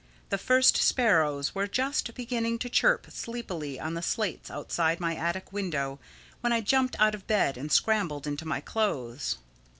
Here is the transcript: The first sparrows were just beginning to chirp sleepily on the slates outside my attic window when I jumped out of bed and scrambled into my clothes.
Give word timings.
The 0.29 0.39
first 0.39 0.77
sparrows 0.77 1.53
were 1.53 1.67
just 1.67 2.15
beginning 2.15 2.57
to 2.57 2.69
chirp 2.69 3.11
sleepily 3.11 3.79
on 3.79 3.93
the 3.93 4.01
slates 4.01 4.49
outside 4.49 4.99
my 4.99 5.15
attic 5.15 5.53
window 5.53 5.99
when 6.39 6.51
I 6.51 6.59
jumped 6.61 6.95
out 6.99 7.13
of 7.13 7.27
bed 7.27 7.55
and 7.55 7.71
scrambled 7.71 8.25
into 8.25 8.47
my 8.47 8.61
clothes. 8.61 9.37